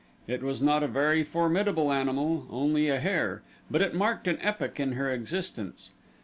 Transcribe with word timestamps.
It 0.27 0.41
was 0.41 0.63
not 0.63 0.81
a 0.81 0.87
very 0.87 1.23
formidable 1.23 1.93
animal 1.93 2.47
only 2.49 2.87
a 2.89 2.99
hare; 2.99 3.43
but 3.69 3.83
it 3.83 3.93
marked 3.93 4.27
an 4.27 4.39
epoch 4.41 4.79
in 4.79 4.93
her 4.93 5.11
existence. 5.11 5.91